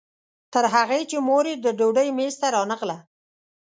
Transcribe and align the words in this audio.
تر 0.53 0.63
هغې 0.75 1.01
چې 1.09 1.17
مور 1.27 1.45
یې 1.51 1.55
د 1.65 1.67
ډوډۍ 1.79 2.09
میز 2.17 2.35
ته 2.41 2.47
رانغله. 2.55 2.97